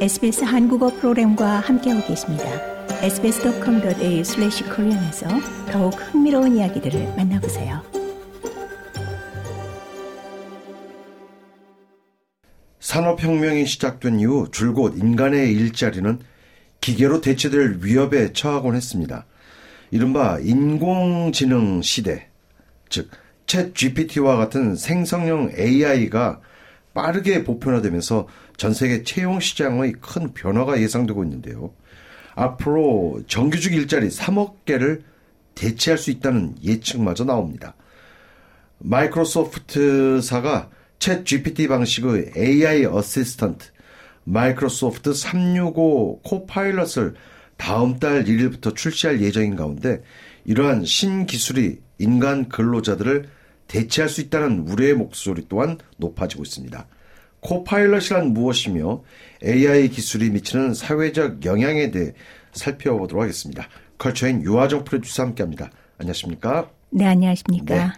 SBS 0.00 0.44
한국어 0.44 0.88
프로그램과 0.88 1.60
함께하고 1.60 2.06
계십니다. 2.06 2.44
sbs.com.au/korean에서 3.02 5.28
더욱 5.70 5.90
흥미로운 5.90 6.56
이야기들을 6.56 7.16
만나보세요. 7.18 7.82
산업혁명이 12.78 13.66
시작된 13.66 14.20
이후 14.20 14.48
줄곧 14.50 14.96
인간의 14.96 15.52
일자리는 15.52 16.18
기계로 16.80 17.20
대체될 17.20 17.80
위협에 17.82 18.32
처하곤 18.32 18.76
했습니다. 18.76 19.26
이른바 19.90 20.38
인공지능 20.40 21.82
시대, 21.82 22.28
즉, 22.88 23.10
챗 23.44 23.74
GPT와 23.74 24.36
같은 24.36 24.76
생성형 24.76 25.50
AI가 25.58 26.40
빠르게 26.94 27.44
보편화되면서 27.44 28.26
전 28.60 28.74
세계 28.74 29.02
채용 29.04 29.40
시장의 29.40 29.92
큰 30.02 30.34
변화가 30.34 30.82
예상되고 30.82 31.24
있는데요. 31.24 31.72
앞으로 32.34 33.22
정규직 33.26 33.72
일자리 33.72 34.08
3억 34.08 34.66
개를 34.66 35.02
대체할 35.54 35.96
수 35.96 36.10
있다는 36.10 36.56
예측마저 36.62 37.24
나옵니다. 37.24 37.74
마이크로소프트사가 38.80 40.68
챗 40.98 41.24
GPT 41.24 41.68
방식의 41.68 42.32
AI 42.36 42.84
어시스턴트 42.84 43.68
마이크로소프트 44.24 45.14
365 45.14 46.20
코파일럿을 46.20 47.14
다음 47.56 47.98
달 47.98 48.24
1일부터 48.24 48.76
출시할 48.76 49.22
예정인 49.22 49.56
가운데 49.56 50.02
이러한 50.44 50.84
신기술이 50.84 51.78
인간 51.98 52.50
근로자들을 52.50 53.26
대체할 53.68 54.10
수 54.10 54.20
있다는 54.20 54.68
우려의 54.68 54.92
목소리 54.92 55.46
또한 55.48 55.78
높아지고 55.96 56.42
있습니다. 56.42 56.86
코파일럿이란 57.40 58.32
무엇이며 58.32 59.02
AI 59.44 59.88
기술이 59.88 60.30
미치는 60.30 60.74
사회적 60.74 61.44
영향에 61.44 61.90
대해 61.90 62.12
살펴보도록 62.52 63.22
하겠습니다. 63.22 63.66
컬처인 63.98 64.42
유화정 64.42 64.84
프로듀서 64.84 65.22
함께합니다. 65.22 65.70
안녕하십니까? 65.98 66.70
네, 66.90 67.06
안녕하십니까? 67.06 67.74
네. 67.74 67.92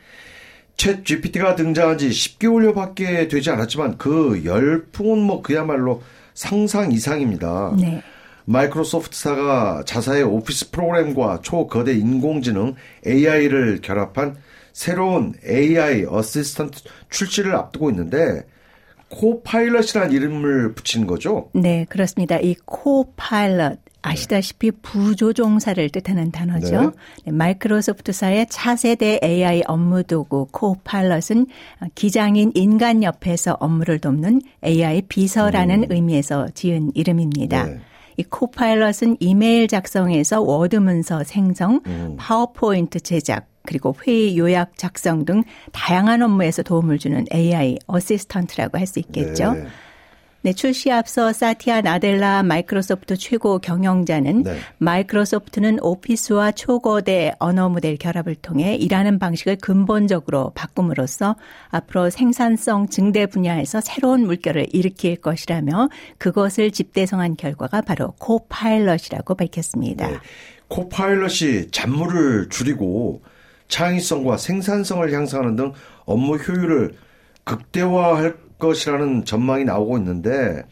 챗 0.76 1.04
GPT가 1.04 1.54
등장한 1.54 1.98
지 1.98 2.08
10개월여밖에 2.08 3.28
되지 3.30 3.50
않았지만 3.50 3.98
그 3.98 4.42
열풍은 4.44 5.18
뭐 5.22 5.42
그야말로 5.42 6.02
상상 6.34 6.92
이상입니다. 6.92 7.74
네. 7.78 8.02
마이크로소프트사가 8.44 9.84
자사의 9.86 10.24
오피스 10.24 10.70
프로그램과 10.70 11.40
초거대 11.42 11.94
인공지능 11.94 12.74
AI를 13.06 13.80
결합한 13.80 14.36
새로운 14.72 15.34
AI 15.46 16.06
assistant 16.08 16.80
출시를 17.10 17.54
앞두고 17.54 17.90
있는데 17.90 18.44
코파일럿이라는 19.12 20.12
이름을 20.12 20.74
붙인 20.74 21.06
거죠? 21.06 21.50
네, 21.52 21.86
그렇습니다. 21.88 22.38
이 22.38 22.54
코파일럿 22.64 23.78
아시다시피 24.02 24.72
부조종사를 24.72 25.88
뜻하는 25.90 26.32
단어죠. 26.32 26.80
네. 26.80 26.90
네, 27.26 27.32
마이크로소프트사의 27.32 28.46
차세대 28.50 29.20
AI 29.22 29.62
업무 29.66 30.02
도구 30.02 30.48
코파일럿은 30.50 31.46
기장인 31.94 32.50
인간 32.54 33.04
옆에서 33.04 33.56
업무를 33.60 34.00
돕는 34.00 34.42
AI 34.64 35.02
비서라는 35.02 35.84
음. 35.84 35.86
의미에서 35.90 36.48
지은 36.54 36.90
이름입니다. 36.94 37.64
네. 37.64 37.80
이 38.16 38.24
코파일럿은 38.24 39.18
이메일 39.20 39.68
작성에서 39.68 40.42
워드 40.42 40.76
문서 40.76 41.22
생성, 41.24 41.80
음. 41.86 42.16
파워포인트 42.18 43.00
제작, 43.00 43.46
그리고 43.64 43.94
회의 44.06 44.38
요약 44.38 44.78
작성 44.78 45.24
등 45.24 45.42
다양한 45.72 46.22
업무에서 46.22 46.62
도움을 46.62 46.98
주는 46.98 47.24
AI 47.32 47.78
assistant라고 47.86 48.78
할 48.78 48.86
수 48.86 48.98
있겠죠. 48.98 49.52
네. 49.52 49.66
네, 50.44 50.52
출시 50.52 50.90
앞서 50.90 51.32
사티아 51.32 51.82
나델라 51.82 52.42
마이크로소프트 52.42 53.16
최고 53.16 53.60
경영자는 53.60 54.42
네. 54.42 54.58
마이크로소프트는 54.78 55.78
오피스와 55.80 56.50
초거대 56.50 57.32
언어 57.38 57.68
모델 57.68 57.96
결합을 57.96 58.34
통해 58.34 58.74
일하는 58.74 59.20
방식을 59.20 59.58
근본적으로 59.58 60.50
바꿈으로써 60.56 61.36
앞으로 61.68 62.10
생산성 62.10 62.88
증대 62.88 63.26
분야에서 63.26 63.80
새로운 63.80 64.26
물결을 64.26 64.66
일으킬 64.72 65.14
것이라며 65.20 65.88
그것을 66.18 66.72
집대성한 66.72 67.36
결과가 67.36 67.82
바로 67.82 68.12
코파일럿이라고 68.18 69.36
밝혔습니다. 69.36 70.08
네. 70.08 70.18
코파일럿이 70.66 71.70
잡무를 71.70 72.48
줄이고 72.48 73.22
창의성과 73.72 74.36
생산성을 74.36 75.10
향상하는 75.10 75.56
등 75.56 75.72
업무 76.04 76.36
효율을 76.36 76.92
극대화할 77.44 78.36
것이라는 78.58 79.24
전망이 79.24 79.64
나오고 79.64 79.96
있는데 79.96 80.62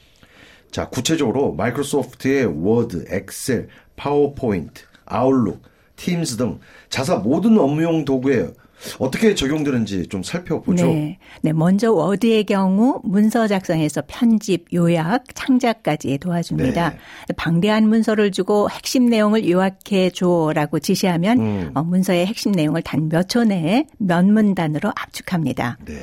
자, 0.70 0.90
구체적으로 0.90 1.54
마이크로소프트의 1.54 2.44
워드, 2.62 3.06
엑셀, 3.08 3.68
파워포인트, 3.96 4.82
아웃룩, 5.06 5.62
팀스 5.96 6.36
등 6.36 6.60
자사 6.90 7.16
모든 7.16 7.58
업무용 7.58 8.04
도구에 8.04 8.50
어떻게 8.98 9.34
적용되는지 9.34 10.06
좀 10.08 10.22
살펴보죠. 10.22 10.86
네. 10.86 11.18
네. 11.42 11.52
먼저 11.52 11.92
워드의 11.92 12.44
경우 12.44 13.00
문서 13.04 13.46
작성에서 13.46 14.02
편집, 14.06 14.66
요약, 14.72 15.24
창작까지 15.34 16.18
도와줍니다. 16.18 16.90
네. 16.90 16.96
방대한 17.36 17.88
문서를 17.88 18.30
주고 18.30 18.68
핵심 18.70 19.06
내용을 19.06 19.48
요약해 19.48 20.10
줘라고 20.10 20.78
지시하면 20.78 21.40
음. 21.40 21.70
어, 21.74 21.82
문서의 21.82 22.26
핵심 22.26 22.52
내용을 22.52 22.82
단 22.82 23.08
몇 23.08 23.28
초 23.28 23.44
내에 23.44 23.84
몇 23.98 24.24
문단으로 24.24 24.90
압축합니다. 24.96 25.78
네. 25.84 25.94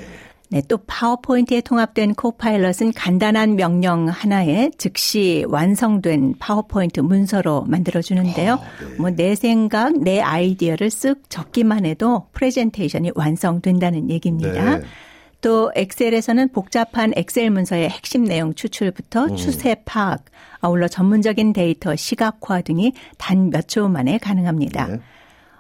네, 0.50 0.62
또 0.68 0.78
파워포인트에 0.88 1.60
통합된 1.62 2.16
코파일럿은 2.16 2.94
간단한 2.96 3.56
명령 3.58 4.08
하나에 4.08 4.72
즉시 4.78 5.44
완성된 5.50 6.36
파워포인트 6.40 7.02
문서로 7.02 7.64
만들어주는데요. 7.68 8.54
아, 8.54 8.58
네. 8.58 8.96
뭐내 8.98 9.36
생각, 9.36 9.98
내 10.00 10.22
아이디어를 10.22 10.88
쓱 10.88 11.30
적기만 11.30 11.86
해도 11.86 12.28
프레젠테이션이 12.32 13.12
완성된다는 13.16 14.10
얘기입니다. 14.10 14.78
네. 14.78 14.86
또 15.42 15.72
엑셀에서는 15.76 16.50
복잡한 16.50 17.12
엑셀 17.16 17.52
문서의 17.52 17.90
핵심 17.90 18.24
내용 18.24 18.54
추출부터 18.56 19.26
음. 19.26 19.36
추세 19.36 19.76
파악, 19.86 20.26
아울러 20.62 20.88
전문적인 20.88 21.54
데이터 21.54 21.96
시각화 21.96 22.62
등이 22.62 22.94
단 23.18 23.50
몇 23.52 23.68
초 23.68 23.88
만에 23.90 24.18
가능합니다. 24.18 24.88
네. 24.88 25.00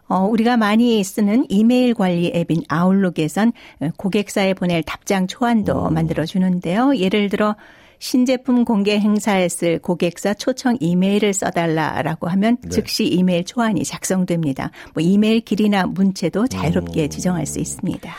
어, 0.07 0.25
우리가 0.25 0.57
많이 0.57 1.03
쓰는 1.03 1.45
이메일 1.49 1.93
관리 1.93 2.31
앱인 2.33 2.63
아웃룩에선 2.67 3.51
고객사에 3.97 4.53
보낼 4.53 4.83
답장 4.83 5.27
초안도 5.27 5.87
음. 5.87 5.93
만들어주는데요. 5.93 6.97
예를 6.97 7.29
들어 7.29 7.55
신제품 7.99 8.63
공개 8.63 8.99
행사에 8.99 9.49
쓸 9.49 9.79
고객사 9.79 10.35
초청 10.35 10.77
이메일을 10.79 11.33
써달라라고 11.33 12.27
하면 12.29 12.57
네. 12.61 12.69
즉시 12.69 13.05
이메일 13.05 13.43
초안이 13.43 13.83
작성됩니다. 13.83 14.71
뭐 14.93 15.01
이메일 15.01 15.41
길이나 15.41 15.85
문체도 15.87 16.47
자유롭게 16.47 17.03
음. 17.03 17.09
지정할 17.09 17.45
수 17.45 17.59
있습니다. 17.59 18.13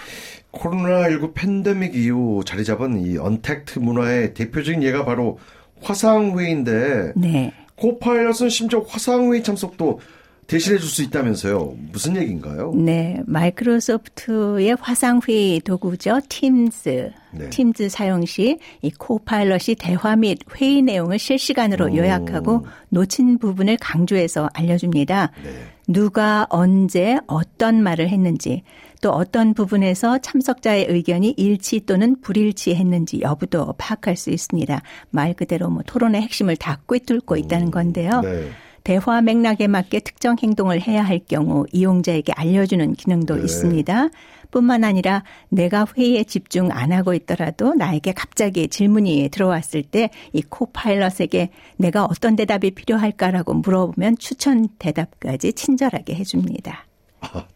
코로나19 0.52 1.34
팬데믹 1.34 1.94
이후 1.94 2.42
자리 2.44 2.64
잡은 2.64 3.04
이 3.06 3.16
언택트 3.16 3.78
문화의 3.78 4.34
대표적인 4.34 4.82
예가 4.82 5.04
바로 5.04 5.38
화상회의인데 5.82 7.12
네. 7.16 7.52
코파일럿은 7.76 8.48
심지어 8.48 8.80
화상회의 8.80 9.42
참석도 9.42 10.00
대신해 10.48 10.78
줄 10.78 10.88
수 10.88 11.02
있다면서요. 11.02 11.74
무슨 11.92 12.16
얘기인가요? 12.16 12.72
네. 12.74 13.20
마이크로소프트의 13.26 14.76
화상회의 14.80 15.60
도구죠. 15.60 16.20
팀즈. 16.30 17.12
네. 17.32 17.50
팀즈 17.50 17.90
사용 17.90 18.24
시 18.24 18.56
이 18.80 18.90
코파일럿이 18.90 19.76
대화 19.78 20.16
및 20.16 20.38
회의 20.58 20.80
내용을 20.80 21.18
실시간으로 21.18 21.86
오. 21.92 21.96
요약하고 21.96 22.66
놓친 22.88 23.38
부분을 23.38 23.76
강조해서 23.78 24.48
알려줍니다. 24.54 25.32
네. 25.44 25.50
누가 25.86 26.46
언제 26.48 27.18
어떤 27.26 27.82
말을 27.82 28.08
했는지 28.08 28.62
또 29.02 29.10
어떤 29.10 29.52
부분에서 29.52 30.18
참석자의 30.18 30.86
의견이 30.88 31.34
일치 31.36 31.80
또는 31.84 32.16
불일치했는지 32.22 33.20
여부도 33.20 33.74
파악할 33.76 34.16
수 34.16 34.30
있습니다. 34.30 34.80
말 35.10 35.34
그대로 35.34 35.68
뭐 35.68 35.82
토론의 35.86 36.22
핵심을 36.22 36.56
다 36.56 36.80
꿰뚫고 36.88 37.36
있다는 37.36 37.70
건데요. 37.70 38.22
네. 38.22 38.48
대화 38.84 39.20
맥락에 39.20 39.66
맞게 39.66 40.00
특정 40.00 40.36
행동을 40.42 40.80
해야 40.80 41.02
할 41.02 41.18
경우 41.18 41.66
이용자에게 41.72 42.32
알려주는 42.32 42.94
기능도 42.94 43.36
네. 43.36 43.42
있습니다. 43.44 44.08
뿐만 44.50 44.82
아니라 44.82 45.24
내가 45.50 45.86
회의에 45.94 46.24
집중 46.24 46.70
안 46.72 46.90
하고 46.90 47.12
있더라도 47.12 47.74
나에게 47.74 48.12
갑자기 48.12 48.68
질문이 48.68 49.28
들어왔을 49.30 49.82
때 49.82 50.08
이 50.32 50.42
코파일럿에게 50.42 51.50
내가 51.76 52.04
어떤 52.04 52.36
대답이 52.36 52.72
필요할까라고 52.72 53.54
물어보면 53.54 54.18
추천 54.18 54.68
대답까지 54.78 55.52
친절하게 55.52 56.14
해줍니다. 56.14 56.86
아, 57.20 57.46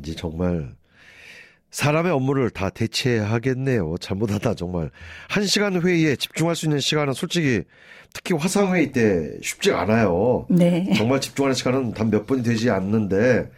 이제 0.00 0.14
정말 0.14 0.74
사람의 1.72 2.12
업무를 2.12 2.50
다 2.50 2.68
대체하겠네요. 2.70 3.96
잘못하다 3.98 4.54
정말. 4.54 4.90
한 5.28 5.44
시간 5.46 5.80
회의에 5.80 6.16
집중할 6.16 6.54
수 6.54 6.66
있는 6.66 6.78
시간은 6.80 7.14
솔직히 7.14 7.62
특히 8.12 8.34
화상 8.34 8.74
회의 8.74 8.92
때 8.92 9.30
쉽지 9.42 9.72
않아요. 9.72 10.46
네. 10.50 10.92
정말 10.94 11.20
집중하는 11.20 11.54
시간은 11.54 11.94
단몇 11.94 12.26
분이 12.26 12.42
되지 12.42 12.68
않는데 12.70 13.50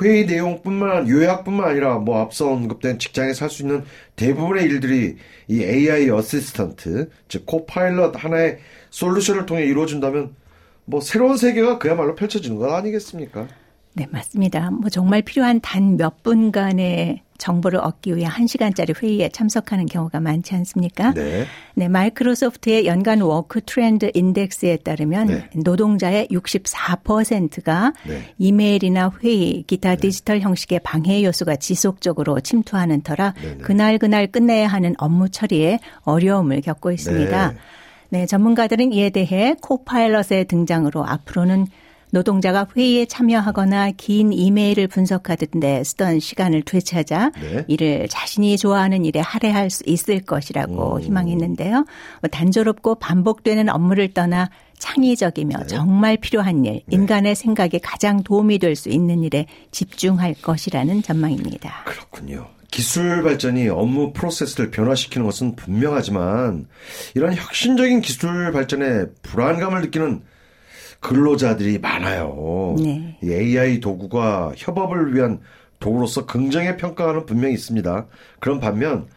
회의 0.00 0.24
내용뿐만 0.26 1.08
요약뿐만 1.08 1.68
아니라 1.68 1.98
뭐 1.98 2.20
앞서 2.20 2.48
언급된 2.52 3.00
직장에서 3.00 3.44
할 3.44 3.50
수 3.50 3.62
있는 3.62 3.82
대부분의 4.14 4.64
일들이 4.64 5.16
이 5.48 5.64
AI 5.64 6.08
assistant 6.10 7.10
즉 7.28 7.46
코파일럿 7.46 8.14
하나의 8.16 8.58
솔루션을 8.90 9.46
통해 9.46 9.64
이루어진다면 9.64 10.36
뭐 10.84 11.00
새로운 11.00 11.36
세계가 11.36 11.78
그야말로 11.78 12.14
펼쳐지는 12.14 12.56
것 12.58 12.72
아니겠습니까? 12.72 13.48
네, 13.94 14.06
맞습니다. 14.08 14.70
뭐 14.70 14.88
정말 14.88 15.22
필요한 15.22 15.60
단 15.60 15.96
몇 15.96 16.22
분간의 16.22 17.22
정보를 17.40 17.80
얻기 17.80 18.14
위해 18.14 18.28
1시간짜리 18.28 19.02
회의에 19.02 19.28
참석하는 19.30 19.86
경우가 19.86 20.20
많지 20.20 20.54
않습니까? 20.54 21.12
네. 21.14 21.46
네, 21.74 21.88
마이크로소프트의 21.88 22.86
연간 22.86 23.22
Work 23.22 23.60
Trend 23.64 24.10
Index에 24.14 24.76
따르면 24.78 25.26
네. 25.26 25.50
노동자의 25.56 26.28
64%가 26.30 27.92
네. 28.06 28.34
이메일이나 28.38 29.10
회의, 29.22 29.64
기타 29.66 29.96
네. 29.96 29.96
디지털 29.96 30.40
형식의 30.40 30.80
방해 30.84 31.24
요소가 31.24 31.56
지속적으로 31.56 32.38
침투하는 32.40 33.02
터라 33.02 33.34
네, 33.42 33.54
네. 33.56 33.56
그날 33.62 33.98
그날 33.98 34.26
끝내야 34.26 34.68
하는 34.68 34.94
업무 34.98 35.30
처리에 35.30 35.80
어려움을 36.02 36.60
겪고 36.60 36.92
있습니다. 36.92 37.54
네, 38.10 38.26
전문가들은 38.26 38.92
이에 38.92 39.10
대해 39.10 39.54
코파일럿의 39.62 40.46
등장으로 40.46 41.06
앞으로는 41.06 41.66
노동자가 42.10 42.66
회의에 42.76 43.06
참여하거나 43.06 43.92
긴 43.92 44.32
이메일을 44.32 44.88
분석하듯데 44.88 45.84
쓰던 45.84 46.20
시간을 46.20 46.62
되찾아 46.62 47.30
네. 47.40 47.64
이를 47.68 48.08
자신이 48.08 48.56
좋아하는 48.56 49.04
일에 49.04 49.20
할애할 49.20 49.70
수 49.70 49.82
있을 49.86 50.20
것이라고 50.20 50.96
음. 50.96 51.00
희망했는데요. 51.00 51.72
뭐 51.74 52.28
단조롭고 52.30 52.96
반복되는 52.96 53.68
업무를 53.68 54.12
떠나 54.12 54.50
창의적이며 54.78 55.58
네. 55.58 55.66
정말 55.66 56.16
필요한 56.16 56.64
일, 56.64 56.72
네. 56.72 56.82
인간의 56.88 57.34
생각에 57.34 57.78
가장 57.82 58.22
도움이 58.22 58.58
될 58.58 58.70
수 58.80 58.88
있는 58.88 59.22
일에 59.22 59.46
집중할 59.72 60.34
것이라는 60.40 61.02
전망입니다. 61.02 61.82
그렇군요. 61.84 62.46
기술 62.70 63.22
발전이 63.22 63.68
업무 63.68 64.12
프로세스를 64.12 64.70
변화시키는 64.70 65.26
것은 65.26 65.56
분명하지만 65.56 66.66
이런 67.14 67.34
혁신적인 67.34 68.00
기술 68.00 68.52
발전에 68.52 69.06
불안감을 69.22 69.82
느끼는 69.82 70.22
근로자들이 71.00 71.78
많아요. 71.78 72.76
네. 72.78 73.18
AI 73.22 73.80
도구가 73.80 74.52
협업을 74.56 75.14
위한 75.14 75.40
도구로서 75.78 76.26
긍정의 76.26 76.76
평가는 76.76 77.26
분명히 77.26 77.54
있습니다. 77.54 78.06
그런 78.38 78.60
반면 78.60 79.08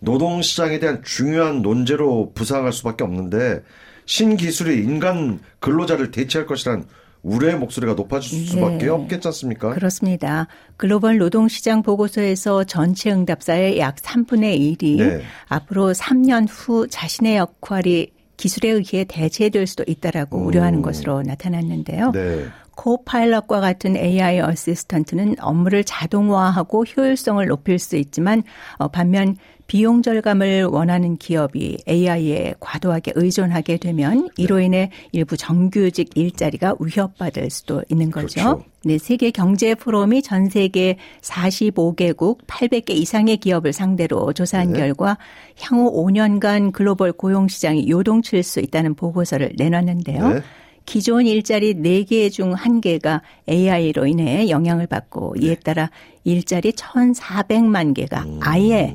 노동시장에 0.00 0.78
대한 0.78 1.02
중요한 1.04 1.62
논제로 1.62 2.32
부상할 2.34 2.72
수밖에 2.72 3.04
없는데 3.04 3.62
신기술이 4.06 4.82
인간 4.82 5.40
근로자를 5.60 6.10
대체할 6.10 6.46
것이란 6.46 6.86
우려의 7.22 7.58
목소리가 7.58 7.94
높아질 7.94 8.46
수밖에 8.46 8.84
네. 8.84 8.88
없겠지 8.88 9.26
않습니까? 9.28 9.70
그렇습니다. 9.74 10.46
글로벌 10.76 11.18
노동시장 11.18 11.82
보고서에서 11.82 12.64
전체 12.64 13.10
응답자의 13.10 13.78
약 13.80 13.96
3분의 13.96 14.78
1이 14.78 14.98
네. 14.98 15.22
앞으로 15.48 15.92
3년 15.92 16.46
후 16.48 16.86
자신의 16.86 17.36
역할이 17.36 18.15
기술에 18.36 18.68
의해 18.70 19.04
대체될 19.04 19.66
수도 19.66 19.84
있다라고 19.86 20.38
음. 20.38 20.46
우려하는 20.46 20.82
것으로 20.82 21.22
나타났는데요. 21.22 22.12
네. 22.12 22.46
코파일럿과 22.76 23.60
같은 23.60 23.96
AI 23.96 24.40
어시스턴트는 24.40 25.36
업무를 25.40 25.82
자동화하고 25.82 26.84
효율성을 26.84 27.44
높일 27.46 27.78
수 27.78 27.96
있지만 27.96 28.42
어, 28.76 28.88
반면 28.88 29.36
비용 29.66 30.02
절감을 30.02 30.64
원하는 30.64 31.16
기업이 31.16 31.78
AI에 31.88 32.54
과도하게 32.60 33.12
의존하게 33.14 33.78
되면 33.78 34.28
이로 34.36 34.60
인해 34.60 34.90
일부 35.12 35.36
정규직 35.36 36.16
일자리가 36.16 36.76
위협받을 36.78 37.50
수도 37.50 37.82
있는 37.88 38.10
거죠. 38.10 38.40
그렇죠. 38.40 38.64
네, 38.84 38.98
세계 38.98 39.32
경제 39.32 39.74
포럼이 39.74 40.22
전 40.22 40.48
세계 40.48 40.96
45개국 41.20 42.46
800개 42.46 42.90
이상의 42.90 43.38
기업을 43.38 43.72
상대로 43.72 44.32
조사한 44.32 44.72
네. 44.72 44.78
결과 44.78 45.18
향후 45.60 45.92
5년간 45.92 46.70
글로벌 46.72 47.12
고용 47.12 47.48
시장이 47.48 47.88
요동칠 47.90 48.44
수 48.44 48.60
있다는 48.60 48.94
보고서를 48.94 49.54
내놨는데요. 49.56 50.28
네. 50.28 50.40
기존 50.84 51.26
일자리 51.26 51.74
4개 51.74 52.30
중 52.30 52.54
1개가 52.54 53.20
AI로 53.48 54.06
인해 54.06 54.48
영향을 54.48 54.86
받고 54.86 55.34
이에 55.40 55.56
네. 55.56 55.56
따라 55.56 55.90
일자리 56.22 56.70
1,400만 56.72 57.92
개가 57.92 58.22
음. 58.22 58.38
아예 58.40 58.94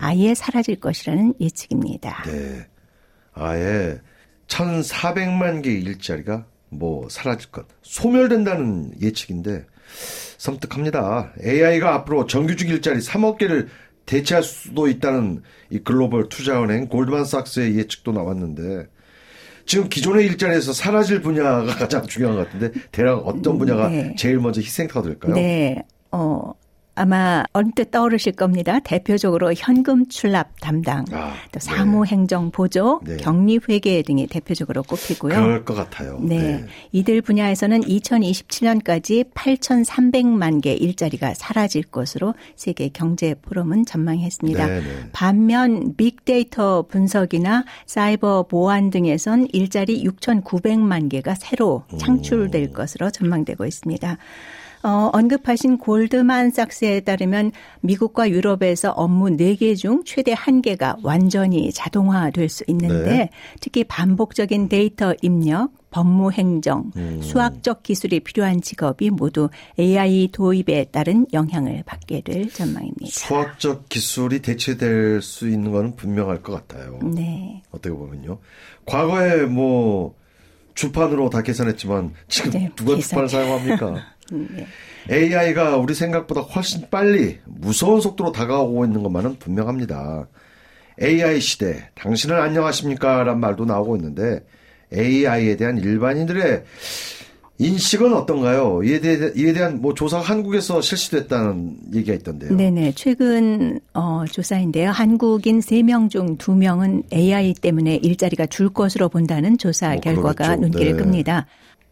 아예 0.00 0.34
사라질 0.34 0.80
것이라는 0.80 1.34
예측입니다. 1.40 2.22
네. 2.24 2.66
아예 3.34 4.00
1,400만 4.48 5.62
개의 5.62 5.82
일자리가 5.82 6.46
뭐 6.70 7.08
사라질 7.08 7.50
것, 7.50 7.66
소멸된다는 7.82 8.92
예측인데 9.00 9.66
섬뜩합니다. 10.38 11.32
AI가 11.42 11.94
앞으로 11.94 12.26
정규직 12.26 12.70
일자리 12.70 12.98
3억 12.98 13.38
개를 13.38 13.68
대체할 14.06 14.42
수도 14.42 14.88
있다는 14.88 15.42
이 15.68 15.78
글로벌 15.78 16.28
투자은행 16.28 16.88
골드만삭스의 16.88 17.76
예측도 17.76 18.12
나왔는데 18.12 18.86
지금 19.66 19.88
기존의 19.88 20.26
일자리에서 20.26 20.72
사라질 20.72 21.20
분야가 21.20 21.66
가장 21.76 22.06
중요한 22.06 22.36
것 22.36 22.46
같은데 22.46 22.72
대략 22.90 23.18
어떤 23.26 23.58
분야가 23.58 23.88
네. 23.88 24.14
제일 24.16 24.38
먼저 24.38 24.60
희생타가 24.60 25.02
될까요? 25.02 25.34
네. 25.34 25.84
어, 26.10 26.52
아마 27.00 27.44
언뜻 27.54 27.90
떠오르실 27.90 28.32
겁니다. 28.32 28.78
대표적으로 28.80 29.54
현금 29.56 30.06
출납 30.08 30.60
담당, 30.60 31.06
아, 31.12 31.32
또 31.50 31.58
네. 31.58 31.60
사무행정 31.60 32.50
보조, 32.50 33.00
네. 33.06 33.16
격리회계 33.16 34.02
등이 34.02 34.26
대표적으로 34.26 34.82
꼽히고요. 34.82 35.34
그럴 35.34 35.64
것 35.64 35.72
같아요. 35.72 36.18
네. 36.20 36.38
네. 36.38 36.66
이들 36.92 37.22
분야에서는 37.22 37.80
2027년까지 37.80 39.32
8,300만 39.32 40.60
개 40.60 40.74
일자리가 40.74 41.32
사라질 41.32 41.84
것으로 41.84 42.34
세계 42.54 42.90
경제 42.90 43.34
포럼은 43.34 43.86
전망했습니다. 43.86 44.66
네, 44.66 44.80
네. 44.80 44.86
반면 45.12 45.94
빅데이터 45.96 46.82
분석이나 46.82 47.64
사이버 47.86 48.42
보안 48.42 48.90
등에선 48.90 49.48
일자리 49.54 50.04
6,900만 50.04 51.08
개가 51.08 51.34
새로 51.36 51.84
창출될 51.96 52.68
오. 52.68 52.72
것으로 52.74 53.10
전망되고 53.10 53.64
있습니다. 53.64 54.18
어, 54.82 55.10
언급하신 55.12 55.78
골드만삭스에 55.78 57.00
따르면 57.00 57.52
미국과 57.80 58.30
유럽에서 58.30 58.90
업무 58.92 59.28
4개 59.36 59.76
중 59.76 60.02
최대 60.04 60.34
1개가 60.34 60.96
완전히 61.02 61.70
자동화될 61.72 62.48
수 62.48 62.64
있는데 62.68 63.04
네. 63.04 63.30
특히 63.60 63.84
반복적인 63.84 64.68
데이터 64.68 65.14
입력, 65.20 65.70
법무 65.90 66.32
행정, 66.32 66.92
음. 66.96 67.20
수학적 67.20 67.82
기술이 67.82 68.20
필요한 68.20 68.60
직업이 68.62 69.10
모두 69.10 69.50
AI 69.78 70.28
도입에 70.32 70.84
따른 70.92 71.26
영향을 71.32 71.82
받게 71.84 72.22
될 72.22 72.48
전망입니다. 72.50 73.06
수학적 73.06 73.88
기술이 73.88 74.40
대체될 74.40 75.20
수 75.20 75.48
있는 75.48 75.72
것은 75.72 75.96
분명할 75.96 76.42
것 76.42 76.52
같아요. 76.52 77.00
네. 77.02 77.62
어떻게 77.70 77.94
보면요. 77.94 78.38
과거에 78.86 79.42
뭐 79.44 80.14
주판으로 80.74 81.28
다 81.28 81.42
계산했지만 81.42 82.14
지금 82.28 82.50
네, 82.52 82.70
누가 82.76 82.94
계산. 82.94 83.08
주판을 83.08 83.28
사용합니까? 83.28 84.06
네. 84.30 84.66
AI가 85.10 85.76
우리 85.76 85.94
생각보다 85.94 86.40
훨씬 86.40 86.88
빨리 86.90 87.38
무서운 87.44 88.00
속도로 88.00 88.32
다가오고 88.32 88.84
있는 88.84 89.02
것만은 89.02 89.36
분명합니다. 89.38 90.28
AI 91.02 91.40
시대, 91.40 91.88
당신은 91.94 92.36
안녕하십니까? 92.36 93.24
란 93.24 93.40
말도 93.40 93.64
나오고 93.64 93.96
있는데 93.96 94.44
AI에 94.92 95.56
대한 95.56 95.78
일반인들의 95.78 96.64
인식은 97.60 98.14
어떤가요? 98.14 98.80
이에, 98.84 99.00
대해, 99.00 99.32
이에 99.36 99.52
대한 99.52 99.82
뭐 99.82 99.92
조사가 99.92 100.22
한국에서 100.22 100.80
실시됐다는 100.80 101.76
얘기가 101.94 102.14
있던데요. 102.14 102.56
네네. 102.56 102.92
최근 102.96 103.78
어, 103.92 104.24
조사인데요. 104.30 104.90
한국인 104.90 105.60
3명 105.60 106.08
중 106.08 106.38
2명은 106.38 107.12
AI 107.12 107.52
때문에 107.52 107.96
일자리가 107.96 108.46
줄 108.46 108.70
것으로 108.70 109.10
본다는 109.10 109.58
조사 109.58 109.90
뭐 109.90 110.00
결과가 110.00 110.56
그렇죠. 110.56 110.60
눈길을 110.62 110.96
네. 110.96 111.02
끕니다. 111.02 111.46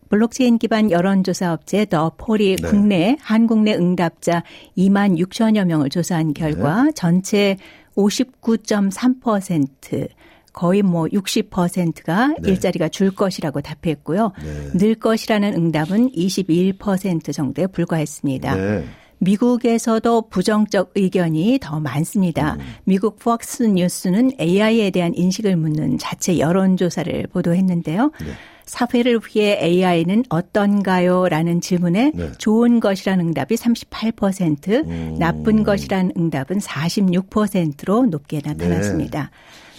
블록체인 0.08 0.58
기반 0.58 0.90
여론조사 0.90 1.52
업체 1.52 1.84
더 1.84 2.12
폴이 2.16 2.56
네. 2.56 2.68
국내 2.68 3.16
한국 3.20 3.60
내 3.60 3.74
응답자 3.74 4.42
2만 4.76 5.18
6천여 5.18 5.64
명을 5.64 5.90
조사한 5.90 6.34
결과 6.34 6.84
네. 6.84 6.92
전체 6.94 7.56
59.3% 7.96 10.08
거의 10.52 10.82
뭐 10.82 11.06
60%가 11.06 12.34
네. 12.40 12.50
일자리가 12.50 12.88
줄 12.88 13.10
것이라고 13.10 13.60
답했고요. 13.60 14.32
네. 14.42 14.78
늘 14.78 14.94
것이라는 14.94 15.54
응답은 15.54 16.12
21% 16.12 17.32
정도에 17.32 17.66
불과했습니다. 17.66 18.54
네. 18.54 18.84
미국에서도 19.20 20.28
부정적 20.28 20.92
의견이 20.94 21.58
더 21.60 21.80
많습니다. 21.80 22.54
음. 22.54 22.60
미국 22.84 23.18
폭스 23.18 23.64
뉴스는 23.64 24.32
AI에 24.40 24.90
대한 24.90 25.12
인식을 25.14 25.56
묻는 25.56 25.98
자체 25.98 26.38
여론조사를 26.38 27.26
보도했는데요. 27.32 28.12
네. 28.20 28.26
사회를 28.68 29.20
위해 29.26 29.58
AI는 29.60 30.24
어떤가요? 30.28 31.28
라는 31.28 31.60
질문에 31.60 32.12
네. 32.14 32.32
좋은 32.38 32.80
것이라는 32.80 33.28
응답이 33.28 33.56
38%, 33.56 34.86
음. 34.86 35.16
나쁜 35.18 35.64
것이라는 35.64 36.12
응답은 36.16 36.58
46%로 36.58 38.06
높게 38.06 38.40
나타났습니다. 38.44 39.22
네. 39.22 39.28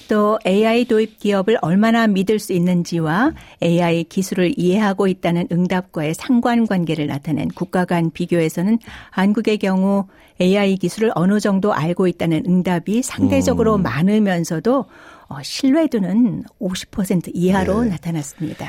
또 0.10 0.40
AI 0.46 0.86
도입 0.86 1.20
기업을 1.20 1.60
얼마나 1.62 2.08
믿을 2.08 2.40
수 2.40 2.52
있는지와 2.52 3.34
AI 3.62 4.06
기술을 4.06 4.54
이해하고 4.58 5.08
있다는 5.08 5.48
응답과의 5.52 6.16
상관관계를 6.16 7.06
나타낸 7.06 7.48
국가 7.50 7.86
간 7.86 8.10
비교에서는 8.10 8.80
한국의 9.12 9.60
경우 9.60 10.08
AI 10.42 10.78
기술을 10.78 11.12
어느 11.14 11.40
정도 11.40 11.74
알고 11.74 12.08
있다는 12.08 12.44
응답이 12.48 13.04
상대적으로 13.04 13.76
음. 13.76 13.84
많으면서도 13.84 14.86
어, 15.30 15.42
신뢰도는 15.42 16.44
50% 16.60 17.32
이하로 17.34 17.84
네. 17.84 17.90
나타났습니다. 17.92 18.68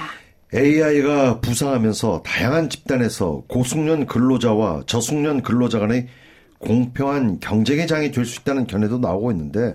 AI가 0.55 1.40
부상하면서 1.40 2.23
다양한 2.25 2.69
집단에서 2.69 3.43
고숙련 3.49 4.07
근로자와 4.07 4.83
저숙련 4.87 5.43
근로자 5.43 5.79
간의 5.79 6.09
공평한 6.59 7.38
경쟁의 7.40 7.87
장이 7.87 8.11
될 8.11 8.25
수 8.26 8.40
있다는 8.40 8.67
견해도 8.67 8.99
나오고 8.99 9.31
있는데 9.33 9.75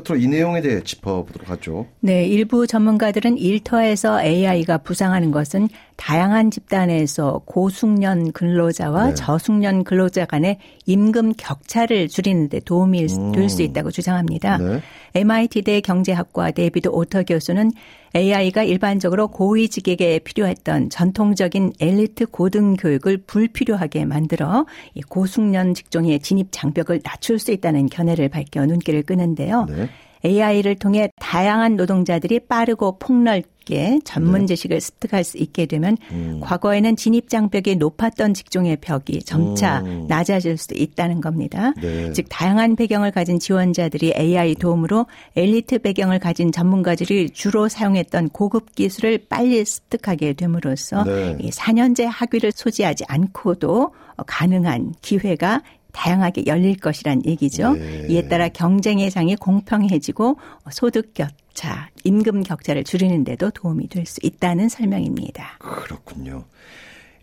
끝으로 0.00 0.20
이 0.20 0.26
내용에 0.26 0.60
대해 0.60 0.82
짚어보도록 0.82 1.50
하죠. 1.50 1.86
네, 2.00 2.26
일부 2.26 2.66
전문가들은 2.66 3.38
일터에서 3.38 4.22
AI가 4.22 4.78
부상하는 4.78 5.30
것은 5.30 5.68
다양한 5.96 6.50
집단에서 6.50 7.42
고숙련 7.44 8.32
근로자와 8.32 9.08
네. 9.08 9.14
저숙련 9.14 9.84
근로자 9.84 10.26
간의 10.26 10.58
임금 10.86 11.34
격차를 11.36 12.08
줄이는 12.08 12.48
데 12.48 12.60
도움이 12.60 13.04
음. 13.04 13.32
될수 13.32 13.62
있다고 13.62 13.90
주장합니다. 13.90 14.58
네. 14.58 14.80
MIT대 15.14 15.80
경제학과 15.80 16.50
데이비드 16.52 16.88
오터 16.88 17.24
교수는 17.24 17.72
AI가 18.14 18.62
일반적으로 18.62 19.28
고위직에게 19.28 20.20
필요했던 20.20 20.90
전통적인 20.90 21.74
엘리트 21.80 22.26
고등 22.26 22.76
교육을 22.76 23.18
불필요하게 23.26 24.06
만들어 24.06 24.66
고숙련 25.08 25.74
직종의 25.74 26.20
진입 26.20 26.48
장벽을 26.50 27.00
낮출 27.02 27.38
수 27.38 27.52
있다는 27.52 27.86
견해를 27.86 28.28
밝혀 28.28 28.64
눈길을 28.64 29.02
끄는데요. 29.02 29.66
네. 29.68 29.87
AI를 30.24 30.76
통해 30.76 31.10
다양한 31.20 31.76
노동자들이 31.76 32.40
빠르고 32.40 32.98
폭넓게 32.98 34.00
전문 34.04 34.40
네. 34.40 34.46
지식을 34.46 34.80
습득할 34.80 35.24
수 35.24 35.38
있게 35.38 35.66
되면 35.66 35.96
음. 36.10 36.40
과거에는 36.42 36.96
진입 36.96 37.28
장벽이 37.28 37.76
높았던 37.76 38.34
직종의 38.34 38.78
벽이 38.80 39.22
점차 39.24 39.80
음. 39.80 40.06
낮아질 40.08 40.56
수도 40.56 40.74
있다는 40.74 41.20
겁니다. 41.20 41.72
네. 41.80 42.12
즉 42.12 42.26
다양한 42.28 42.76
배경을 42.76 43.10
가진 43.10 43.38
지원자들이 43.38 44.14
AI 44.16 44.54
도움으로 44.54 45.06
엘리트 45.36 45.80
배경을 45.80 46.18
가진 46.18 46.50
전문가들이 46.50 47.30
주로 47.30 47.68
사용했던 47.68 48.30
고급 48.30 48.74
기술을 48.74 49.26
빨리 49.28 49.64
습득하게 49.64 50.32
됨으로써 50.32 51.04
네. 51.04 51.36
4년제 51.38 52.06
학위를 52.08 52.52
소지하지 52.54 53.04
않고도 53.06 53.92
가능한 54.26 54.94
기회가 55.00 55.62
다양하게 55.98 56.44
열릴 56.46 56.76
것이란 56.76 57.22
얘기죠. 57.26 57.72
네. 57.72 58.06
이에 58.08 58.28
따라 58.28 58.48
경쟁의 58.48 59.10
장이 59.10 59.34
공평해지고 59.34 60.38
소득 60.70 61.12
격차, 61.12 61.90
임금 62.04 62.44
격차를 62.44 62.84
줄이는 62.84 63.24
데도 63.24 63.50
도움이 63.50 63.88
될 63.88 64.06
수 64.06 64.20
있다는 64.22 64.68
설명입니다. 64.68 65.58
그렇군요. 65.58 66.44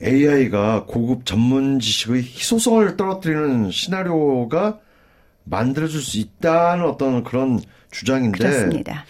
AI가 0.04 0.84
고급 0.88 1.26
전문 1.26 1.80
지식의 1.80 2.22
희소성을 2.24 2.98
떨어뜨리는 2.98 3.72
시나리오가 3.72 4.80
만들어줄 5.46 6.02
수 6.02 6.18
있다는 6.18 6.84
어떤 6.84 7.24
그런 7.24 7.62
주장인데 7.92 8.38
그렇습니다. 8.38 9.06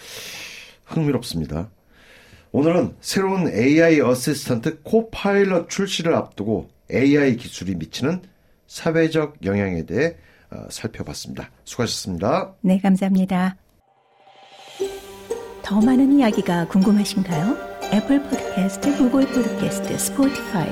흥미롭습니다. 0.85 1.69
오늘은 2.51 2.93
새로운 3.01 3.51
AI 3.51 3.99
assistant 3.99 4.83
Copilot 4.83 5.69
출시를 5.69 6.13
앞두고 6.13 6.69
AI 6.93 7.35
기술이 7.37 7.73
미치는 7.75 8.21
사회적 8.67 9.45
영향에 9.45 9.85
대해 9.85 10.15
어, 10.51 10.67
살펴봤습니다. 10.69 11.49
수고하셨습니다. 11.63 12.53
네, 12.61 12.79
감사합니다. 12.79 13.57
더 15.63 15.81
많은 15.81 16.19
이야기가 16.19 16.67
궁금하신가요? 16.67 17.57
Apple 17.91 18.21
Podcast, 18.23 18.97
Google 18.97 19.25
Podcast, 19.27 19.97
Spotify 19.97 20.69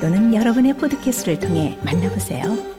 또는 0.00 0.34
여러분의 0.34 0.74
포드캐스트를 0.74 1.38
통해 1.38 1.78
만나보세요. 1.84 2.69